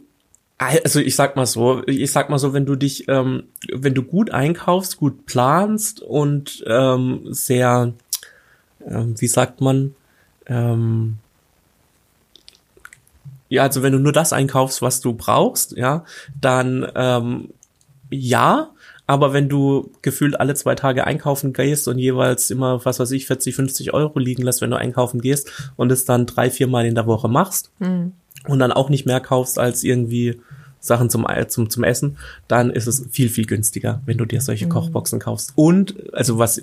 [0.57, 4.03] also ich sag mal so, ich sag mal so, wenn du dich, ähm, wenn du
[4.03, 7.93] gut einkaufst, gut planst und ähm, sehr,
[8.85, 9.95] ähm, wie sagt man,
[10.45, 11.17] ähm,
[13.51, 16.05] ja, also wenn du nur das einkaufst, was du brauchst, ja,
[16.39, 17.49] dann ähm,
[18.09, 18.69] ja,
[19.07, 23.27] aber wenn du gefühlt alle zwei Tage einkaufen gehst und jeweils immer, was weiß ich,
[23.27, 26.85] 40, 50 Euro liegen lässt, wenn du einkaufen gehst und es dann drei, vier Mal
[26.85, 27.71] in der Woche machst,
[28.47, 30.39] und dann auch nicht mehr kaufst als irgendwie
[30.79, 34.69] Sachen zum, zum, zum Essen, dann ist es viel, viel günstiger, wenn du dir solche
[34.69, 35.51] Kochboxen kaufst.
[35.55, 36.61] Und, also was,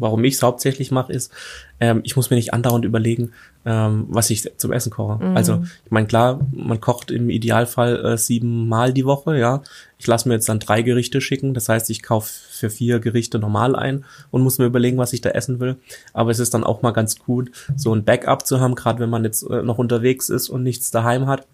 [0.00, 1.32] warum ich es hauptsächlich mache, ist,
[1.78, 3.32] ähm, ich muss mir nicht andauernd überlegen,
[3.64, 5.24] ähm, was ich zum Essen koche.
[5.24, 5.36] Mhm.
[5.36, 9.62] Also ich meine, klar, man kocht im Idealfall äh, sieben Mal die Woche, ja.
[9.98, 11.52] Ich lasse mir jetzt dann drei Gerichte schicken.
[11.54, 15.20] Das heißt, ich kaufe für vier Gerichte normal ein und muss mir überlegen, was ich
[15.20, 15.76] da essen will.
[16.12, 19.10] Aber es ist dann auch mal ganz gut, so ein Backup zu haben, gerade wenn
[19.10, 21.46] man jetzt äh, noch unterwegs ist und nichts daheim hat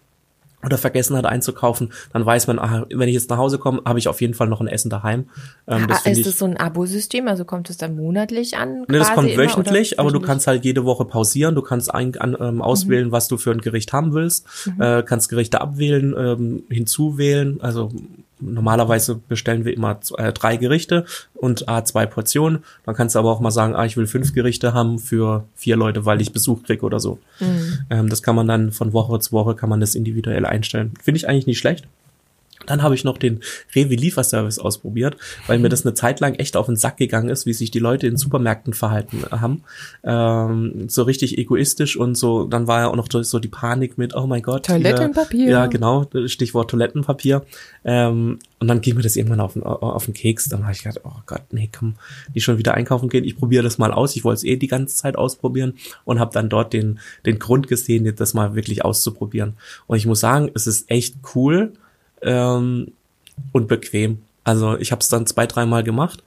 [0.65, 3.99] oder vergessen hat einzukaufen, dann weiß man, ah, wenn ich jetzt nach Hause komme, habe
[3.99, 5.27] ich auf jeden Fall noch ein Essen daheim.
[5.69, 7.29] Ähm, das Ah, ist es so ein Abosystem?
[7.29, 8.85] Also kommt es dann monatlich an?
[8.89, 11.55] Nee, das kommt immer, wöchentlich, aber du kannst halt jede Woche pausieren.
[11.55, 14.47] Du kannst ein, an, ähm, auswählen, was du für ein Gericht haben willst.
[14.79, 17.61] Äh, kannst Gerichte abwählen, ähm, hinzuwählen.
[17.61, 17.93] Also
[18.41, 22.65] normalerweise bestellen wir immer äh, drei Gerichte und a zwei Portionen.
[22.85, 25.77] Dann kannst du aber auch mal sagen, ah, ich will fünf Gerichte haben für vier
[25.77, 27.19] Leute, weil ich Besuch krieg oder so.
[27.91, 30.95] Ähm, das kann man dann von Woche zu Woche kann man das individuell einstellen.
[31.03, 31.87] Finde ich eigentlich nicht schlecht.
[32.67, 33.41] Dann habe ich noch den
[33.75, 37.47] Rewe Lieferservice ausprobiert, weil mir das eine Zeit lang echt auf den Sack gegangen ist,
[37.47, 39.63] wie sich die Leute in Supermärkten verhalten haben.
[40.05, 44.15] Ähm, so richtig egoistisch und so, dann war ja auch noch so die Panik mit,
[44.15, 44.67] oh mein Gott.
[44.67, 45.45] Toilettenpapier.
[45.45, 47.45] Hier, ja, genau, Stichwort Toilettenpapier.
[47.85, 50.49] Ähm, und dann ging mir das irgendwann auf den, auf den Keks.
[50.49, 51.95] Dann habe ich gedacht, oh Gott, nee, komm,
[52.33, 53.25] nicht schon wieder einkaufen gehen.
[53.25, 54.17] Ich probiere das mal aus.
[54.17, 55.75] Ich wollte es eh die ganze Zeit ausprobieren
[56.05, 59.55] und habe dann dort den, den Grund gesehen, das mal wirklich auszuprobieren.
[59.87, 61.73] Und ich muss sagen, es ist echt cool
[62.23, 62.93] ähm,
[63.53, 64.19] und bequem.
[64.45, 66.23] Also ich habe es dann zwei, dreimal gemacht.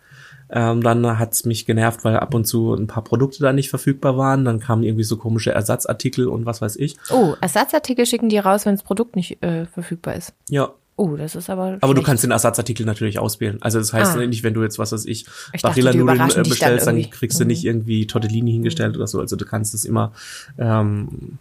[0.52, 4.17] Ähm, dann hat's mich genervt, weil ab und zu ein paar Produkte da nicht verfügbar
[4.17, 4.45] waren.
[4.45, 6.95] Dann kamen irgendwie so komische Ersatzartikel und was weiß ich.
[7.12, 10.34] Oh, Ersatzartikel schicken die raus, wenn das Produkt nicht äh, verfügbar ist.
[10.49, 10.71] Ja.
[10.95, 11.78] Oh, das ist aber.
[11.80, 12.06] Aber du schlecht.
[12.08, 13.58] kannst den Ersatzartikel natürlich auswählen.
[13.62, 14.25] Also das heißt Ah.
[14.25, 17.10] nicht, wenn du jetzt, was weiß ich, Ich Barilla-Nudeln äh, dann bestellst, dann, irgendwie.
[17.12, 19.19] kriegst du nicht irgendwie Tortellini hingestellt oder so.
[19.21, 20.12] Also du kannst es immer
[20.58, 21.38] ähm,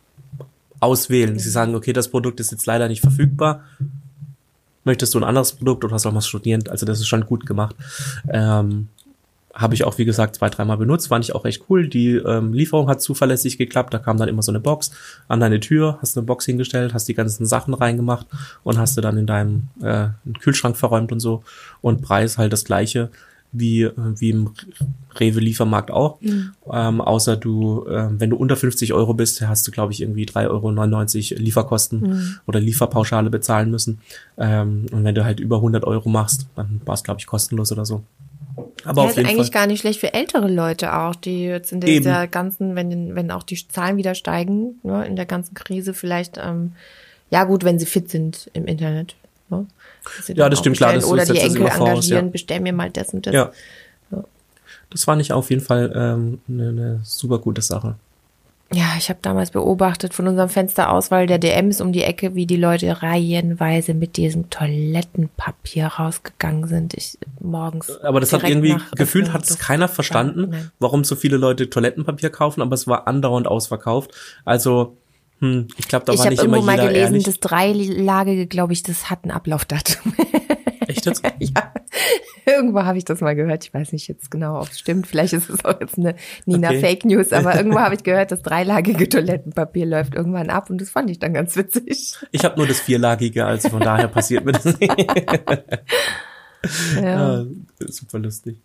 [0.81, 1.39] auswählen.
[1.39, 3.65] Sie sagen, okay, das Produkt ist jetzt leider nicht verfügbar.
[4.85, 6.65] Möchtest du ein anderes Produkt oder soll man es studieren?
[6.69, 7.77] Also das ist schon gut gemacht.
[8.29, 8.89] Ähm,
[9.59, 11.89] habe ich auch, wie gesagt, zwei, dreimal benutzt, fand ich auch recht cool.
[11.89, 14.93] Die ähm, Lieferung hat zuverlässig geklappt, da kam dann immer so eine Box
[15.27, 18.27] an deine Tür, hast eine Box hingestellt, hast die ganzen Sachen reingemacht
[18.63, 20.09] und hast du dann in deinem äh,
[20.41, 21.43] Kühlschrank verräumt und so.
[21.81, 23.11] Und Preis halt das gleiche
[23.53, 24.51] wie, äh, wie im
[25.19, 26.19] Rewe Liefermarkt auch.
[26.73, 30.27] Ähm, außer du, ähm, wenn du unter 50 Euro bist, hast du, glaube ich, irgendwie
[30.27, 34.01] 3,99 Euro Lieferkosten oder Lieferpauschale bezahlen müssen.
[34.37, 37.73] Ähm, und wenn du halt über 100 Euro machst, dann war es, glaube ich, kostenlos
[37.73, 38.03] oder so.
[38.85, 39.61] Aber Ja, auf ist jeden eigentlich Fall.
[39.63, 43.43] gar nicht schlecht für ältere Leute auch, die jetzt in dieser ganzen, wenn, wenn auch
[43.43, 46.73] die Zahlen wieder steigen, ne, in der ganzen Krise vielleicht, ähm,
[47.31, 49.17] ja gut, wenn sie fit sind im Internet.
[49.51, 49.67] Ne,
[50.29, 52.31] Ja, das stimmt, klar, das Oder die setzt das Enkel voraus, engagieren, ja.
[52.31, 53.35] bestell mir mal das und das.
[53.35, 53.53] Ja.
[54.91, 57.97] Das fand ich auf jeden Fall ähm, eine, eine super gute Sache.
[58.71, 62.03] Ja, ich habe damals beobachtet von unserem Fenster aus, weil der DM ist um die
[62.03, 66.93] Ecke, wie die Leute reihenweise mit diesem Toilettenpapier rausgegangen sind.
[66.93, 67.99] Ich morgens.
[68.03, 70.71] Aber das hat irgendwie, gefühlt hat es keiner verstanden, Nein.
[70.81, 74.11] warum so viele Leute Toilettenpapier kaufen, aber es war andauernd ausverkauft.
[74.45, 74.99] Also,
[75.41, 77.25] hm, ich glaube, da Ich war habe nicht immer irgendwo mal jeder gelesen, ehrlich.
[77.25, 80.15] das dreilagige, glaube ich, das hat ein Ablaufdatum.
[80.89, 81.23] Echt jetzt?
[81.39, 81.73] ja,
[82.47, 83.63] irgendwo habe ich das mal gehört.
[83.65, 85.07] Ich weiß nicht jetzt genau, ob es stimmt.
[85.07, 86.15] Vielleicht ist es auch jetzt eine
[86.47, 86.81] Nina Okay.
[86.81, 90.89] Fake News, aber irgendwo habe ich gehört, das dreilagige Toilettenpapier läuft irgendwann ab und das
[90.91, 92.15] fand ich dann ganz witzig.
[92.33, 94.93] Ich habe nur das vierlagige, also von daher passiert mir das nicht.
[96.97, 97.45] Ja, Ah,
[97.87, 98.57] super lustig.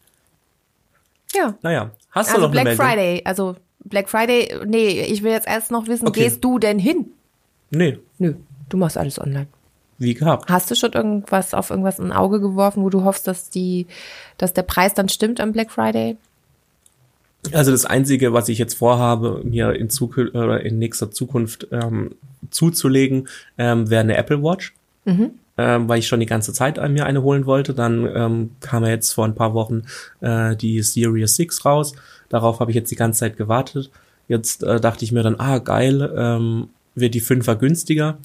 [1.36, 1.56] ja.
[1.62, 2.86] Naja, hast du also noch eine Black Meldung?
[2.86, 6.24] Friday, also Black Friday, nee, ich will jetzt erst noch wissen, Okay.
[6.24, 7.08] gehst du denn hin?
[7.70, 8.34] Nee, Nö,
[8.70, 9.48] du machst alles online.
[9.98, 10.50] wie gehabt.
[10.50, 13.88] Hast du schon irgendwas auf irgendwas ein Auge geworfen, wo du hoffst, dass die,
[14.38, 16.18] dass der Preis dann stimmt am Black Friday?
[17.52, 22.16] Also das Einzige, was ich jetzt vorhabe, mir in Zukunft oder in nächster Zukunft ähm,
[22.52, 24.74] zuzulegen, ähm, wäre eine Apple Watch.
[25.06, 27.74] Ähm, weil ich schon die ganze Zeit an mir eine holen wollte.
[27.74, 29.84] Dann ähm, kam ja jetzt vor ein paar Wochen
[30.22, 31.94] äh, die Series 6 raus.
[32.34, 33.92] Darauf habe ich jetzt die ganze Zeit gewartet.
[34.28, 38.18] Jetzt äh, dachte ich mir dann, ah geil, ähm, wird die 5er günstiger.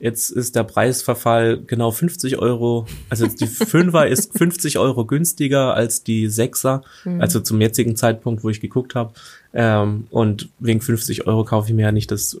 [0.00, 2.86] Jetzt ist der Preisverfall genau 50 Euro.
[3.08, 6.82] Also die 5er ist 50 Euro günstiger als die 6er.
[7.20, 9.12] Also zum jetzigen Zeitpunkt, wo ich geguckt habe.
[9.54, 12.40] Ähm, und wegen 50 Euro kaufe ich mir ja nicht das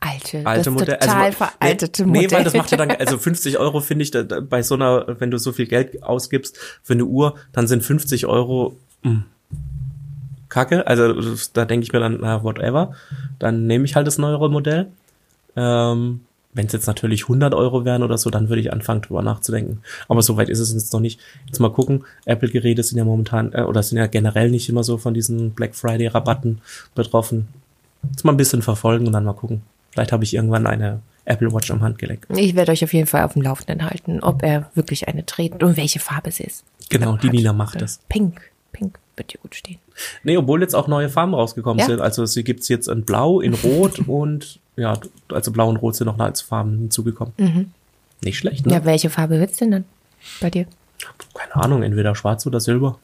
[0.00, 0.98] Alte, alte das Modell.
[0.98, 2.22] total Also, veraltete nee, Modell.
[2.26, 4.74] Nee, weil das macht ja dann, also 50 Euro finde ich, da, da, bei so
[4.74, 9.24] einer, wenn du so viel Geld ausgibst für eine Uhr, dann sind 50 Euro mh,
[10.56, 10.86] Kacke.
[10.86, 11.12] Also
[11.52, 12.94] da denke ich mir dann, na, whatever.
[13.38, 14.86] Dann nehme ich halt das neuere Modell.
[15.54, 16.22] Ähm,
[16.54, 19.82] wenn es jetzt natürlich 100 Euro wären oder so, dann würde ich anfangen, drüber nachzudenken.
[20.08, 21.20] Aber so weit ist es jetzt noch nicht.
[21.44, 22.04] Jetzt mal gucken.
[22.24, 25.74] Apple-Geräte sind ja momentan, äh, oder sind ja generell nicht immer so von diesen Black
[25.74, 26.62] Friday-Rabatten
[26.94, 27.48] betroffen.
[28.10, 29.60] Jetzt mal ein bisschen verfolgen und dann mal gucken.
[29.90, 32.26] Vielleicht habe ich irgendwann eine Apple Watch am Handgelenk.
[32.34, 35.62] Ich werde euch auf jeden Fall auf dem Laufenden halten, ob er wirklich eine trägt
[35.62, 36.64] und welche Farbe es ist.
[36.88, 37.28] Genau, die.
[37.28, 38.00] Nina macht es.
[38.08, 38.40] Pink,
[38.72, 38.98] pink.
[39.16, 39.78] Wird dir gut stehen.
[40.22, 41.86] Nee, obwohl jetzt auch neue Farben rausgekommen Ja?
[41.86, 42.00] sind.
[42.00, 44.98] Also sie gibt's jetzt in Blau, in Rot und ja,
[45.32, 47.72] also Blau und Rot sind noch als Farben hinzugekommen.
[48.22, 48.72] Nicht schlecht, ne?
[48.72, 49.84] Ja, welche Farbe wird's denn dann
[50.40, 50.66] bei dir?
[51.34, 52.98] Keine Ahnung, entweder schwarz oder silber.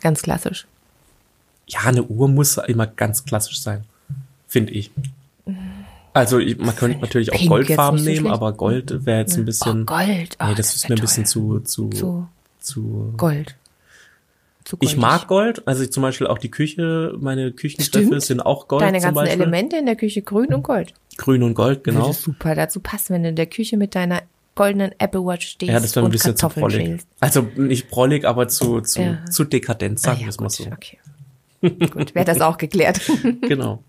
[0.00, 0.66] Ganz klassisch.
[1.66, 3.84] Ja, eine Uhr muss immer ganz klassisch sein,
[4.46, 4.90] finde ich.
[6.12, 9.44] Also ich, man könnte natürlich auch Pink Goldfarben so nehmen, aber Gold wäre jetzt ein
[9.44, 9.82] bisschen.
[9.82, 10.36] oh, Gold.
[10.40, 12.28] Oh, nee, das, ist mir ein bisschen zu, zu, Zu
[12.60, 13.14] zu.
[13.16, 13.54] Gold.
[14.66, 18.22] Zu Ich mag Gold, also ich zum Beispiel auch die Küche, meine Küchengriffe Stimmt.
[18.22, 19.24] sind auch Gold Deine ganzen.
[19.26, 20.92] Elemente in der Küche grün und gold.
[21.16, 22.06] Grün und Gold, genau.
[22.06, 24.22] Würde super dazu passen, wenn du in der Küche mit deiner
[24.56, 27.00] goldenen Apple Watch stehst Ja, das wäre ein bisschen zu prollig.
[27.20, 29.24] Also nicht prollig, aber zu, zu, Ja.
[29.30, 30.64] zu dekadent, Ah, sagen wir ja, es mal so.
[30.66, 30.98] okay.
[31.62, 33.00] gut, wäre das auch geklärt.
[33.42, 33.82] Genau.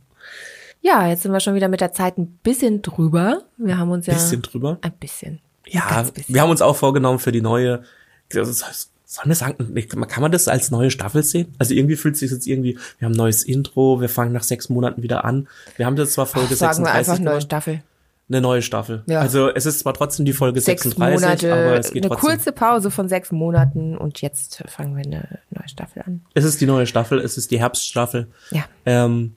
[0.82, 3.42] ja, jetzt sind wir schon wieder mit der Zeit ein bisschen drüber.
[3.58, 4.78] Wir haben uns ja Bisschen drüber.
[4.82, 5.40] ein bisschen.
[5.66, 6.36] Ein Ja, ganz bisschen.
[6.36, 7.82] wir haben uns auch vorgenommen für die neue,
[8.30, 9.74] das heißt, sollen wir sagen,
[10.10, 11.48] kann man das als neue Staffel sehen?
[11.58, 14.44] Also irgendwie fühlt es sich jetzt irgendwie, wir haben ein neues Intro, wir fangen nach
[14.44, 15.48] sechs Monaten wieder an.
[15.78, 17.84] Wir haben das zwar Folge Sagen wir 36 einfach neue gemacht, Staffel.
[18.28, 19.04] eine neue Staffel.
[19.08, 19.22] Ja.
[19.22, 22.30] Also es ist zwar trotzdem die Folge Sechs 36, Monate, aber es geht eine trotzdem.
[22.32, 26.22] kurze Pause von sechs Monaten und jetzt fangen wir eine neue Staffel an.
[26.34, 28.28] Es ist die neue Staffel, es ist die Herbststaffel.
[28.52, 28.66] Ja.
[28.86, 29.36] Ähm,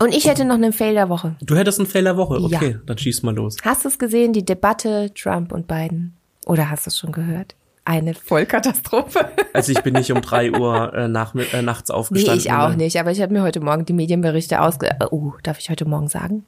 [0.00, 1.36] Und ich hätte noch einen Fail der Woche.
[1.40, 2.58] du hättest einen Fehler Woche, Ja.
[2.58, 3.56] okay, dann schieß mal los.
[3.62, 6.14] Hast du es gesehen, die Debatte Trump und Biden?
[6.46, 7.54] Oder hast du es schon gehört?
[7.86, 9.30] Eine Vollkatastrophe.
[9.52, 12.38] Also ich bin nicht um drei Uhr äh, nach, äh, nachts Nee, aufgestanden.
[12.38, 12.76] ich auch ne?
[12.78, 12.98] nicht.
[12.98, 14.96] Aber ich habe mir heute Morgen die Medienberichte ausge...
[15.10, 16.46] Oh, darf ich heute Morgen sagen?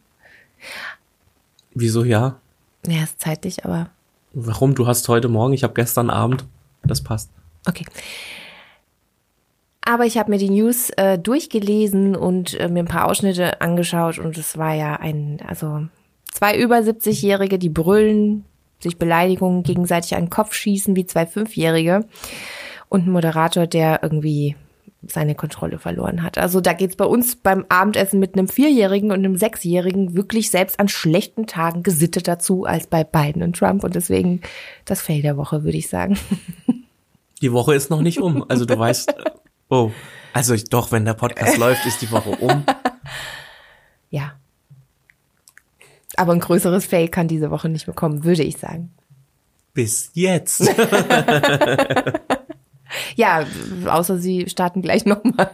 [1.75, 2.37] Wieso ja?
[2.87, 3.91] Ja, ist zeitlich, aber
[4.33, 4.75] Warum?
[4.75, 6.45] Du hast heute Morgen, ich habe gestern Abend.
[6.85, 7.31] Das passt.
[7.69, 7.85] okay.
[9.89, 14.19] Aber ich habe mir die News äh, durchgelesen und äh, mir ein paar Ausschnitte angeschaut
[14.19, 15.87] und es war ja ein, also
[16.33, 18.45] zwei über 70-Jährige, die brüllen,
[18.81, 22.07] sich Beleidigungen gegenseitig an den Kopf schießen wie zwei Fünfjährige
[22.89, 24.57] und ein Moderator, der irgendwie
[25.09, 26.39] seine Kontrolle verloren hat.
[26.39, 30.81] Also da geht's bei uns beim Abendessen mit einem Vierjährigen und einem Sechsjährigen wirklich selbst
[30.81, 34.41] an schlechten Tagen gesittet dazu als bei Biden und Trump und deswegen
[34.85, 36.19] das Fail der Woche, würde ich sagen.
[37.43, 38.49] Die Woche ist noch nicht um.
[38.49, 39.15] Also du weißt,
[39.69, 39.91] oh,
[40.33, 42.65] also ich, doch, wenn der Podcast läuft, ist die Woche um.
[44.09, 44.33] Ja.
[46.17, 48.91] Aber ein größeres Fail kann diese Woche nicht mehr kommen, würde ich sagen.
[49.75, 50.69] Bis jetzt.
[53.15, 53.45] Ja,
[53.87, 55.51] außer sie starten gleich nochmal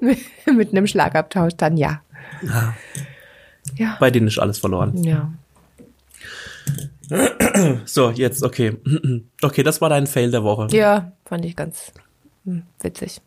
[0.00, 2.02] mit, einem Schlagabtausch, dann ja.
[3.76, 3.96] Ja.
[4.00, 5.02] Bei denen ist alles verloren.
[5.04, 5.32] Ja.
[7.84, 8.76] So, jetzt, okay.
[9.42, 10.68] Okay, das war dein Fail der Woche.
[10.74, 11.92] Ja, fand ich ganz
[12.44, 13.20] hm, witzig.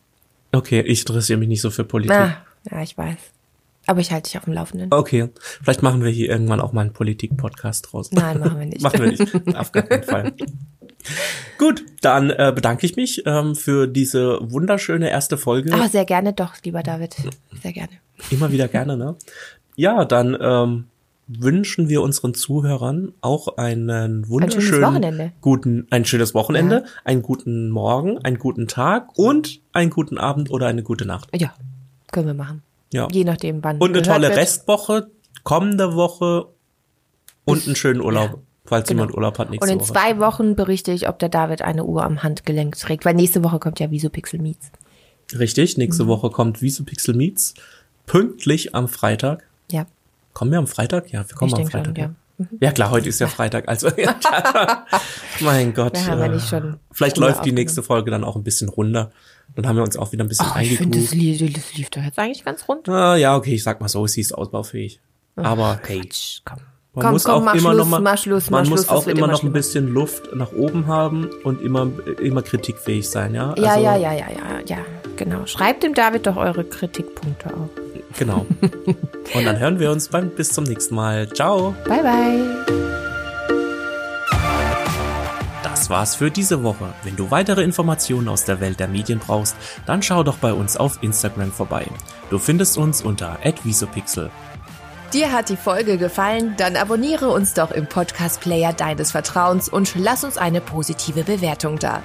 [0.51, 2.15] Okay, ich interessiere mich nicht so für Politik.
[2.15, 2.37] Ah,
[2.71, 3.17] ja, ich weiß.
[3.87, 4.91] Aber ich halte dich auf dem Laufenden.
[4.91, 5.29] Okay,
[5.63, 8.11] vielleicht machen wir hier irgendwann auch mal einen Politik-Podcast draus.
[8.11, 8.81] Nein, machen wir nicht.
[8.81, 9.55] machen wir nicht.
[9.57, 10.33] Auf gar keinen Fall.
[11.59, 15.73] Gut, dann äh, bedanke ich mich ähm, für diese wunderschöne erste Folge.
[15.73, 17.15] Aber sehr gerne doch, lieber David.
[17.61, 17.91] Sehr gerne.
[18.31, 19.15] Immer wieder gerne, ne?
[19.75, 20.85] Ja, dann ähm,
[21.27, 25.31] wünschen wir unseren Zuhörern auch einen wunderschönen Wochenende.
[25.41, 26.91] guten, ein schönes Wochenende, Ja.
[27.03, 31.29] einen guten Morgen, einen guten Tag und einen guten Abend oder eine gute Nacht.
[31.35, 31.53] Ja,
[32.11, 32.63] können wir machen.
[32.93, 33.07] Ja.
[33.11, 33.77] Je nachdem, wann.
[33.79, 34.37] Und eine tolle wird.
[34.37, 35.09] Restwoche,
[35.43, 36.47] kommende Woche
[37.45, 39.01] und einen schönen Urlaub, Ja, falls genau.
[39.03, 39.91] jemand Urlaub hat nächste Und in Woche.
[39.93, 43.59] zwei Wochen berichte ich, ob der David eine Uhr am Handgelenk trägt, weil nächste Woche
[43.59, 44.71] kommt ja Visopixel Meets.
[45.37, 46.07] Richtig, nächste Mhm.
[46.07, 47.55] Woche kommt Visupixel Meets
[48.05, 49.43] pünktlich am Freitag.
[49.71, 49.85] Ja,
[50.33, 51.11] Kommen wir am Freitag?
[51.11, 51.97] Ja, wir kommen Ich am denk schon, Freitag.
[51.97, 52.15] ja.
[52.37, 52.45] Ja.
[52.61, 53.67] ja, klar, heute ist ja Freitag.
[53.67, 53.89] Also,
[55.39, 55.93] mein Gott.
[55.93, 58.69] Wir haben ja äh, nicht schon Vielleicht läuft die nächste Folge dann auch ein bisschen
[58.69, 59.11] runter.
[59.55, 61.89] Dann haben wir uns auch wieder ein bisschen Ach, ich finde, das, lief, das lief
[61.89, 62.89] doch jetzt eigentlich ganz rund.
[62.89, 64.99] Ah, ja, okay, ich sag mal so, sie ist ausbaufähig.
[65.35, 66.59] Aber hey, Quatsch, komm.
[66.93, 68.85] man komm, muss komm, auch mach immer Schluss, noch mal, mach Schluss, man mach muss
[68.85, 71.89] Schluss, auch wird immer noch ein bisschen Luft nach oben haben und immer,
[72.21, 73.53] immer kritikfähig sein, ja?
[73.57, 74.77] Ja, Also, ja, ja, ja, ja, ja,
[75.17, 75.45] genau.
[75.45, 77.69] Schreibt dem David doch eure Kritikpunkte auf.
[78.17, 78.45] Genau.
[79.33, 81.27] Und dann hören wir uns beim, bis zum nächsten Mal.
[81.29, 81.75] Ciao.
[81.85, 82.85] Bye, bye.
[85.63, 86.93] Das war's für diese Woche.
[87.03, 90.77] Wenn du weitere Informationen aus der Welt der Medien brauchst, dann schau doch bei uns
[90.77, 91.85] auf Instagram vorbei.
[92.29, 94.31] Du findest uns unter @visopixel.
[95.13, 96.55] Dir hat die Folge gefallen?
[96.57, 102.01] Dann abonniere uns doch im Podcast-Player deines Vertrauens und lass uns eine positive Bewertung da.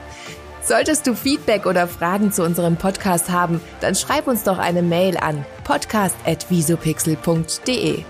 [0.62, 5.16] Solltest du Feedback oder Fragen zu unserem Podcast haben, dann schreib uns doch eine Mail
[5.16, 8.05] an podcast.visopixel.de.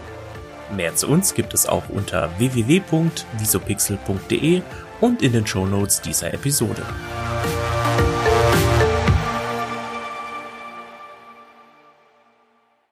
[0.75, 4.63] Mehr zu uns gibt es auch unter www.visopixel.de
[5.01, 6.83] und in den Shownotes dieser Episode.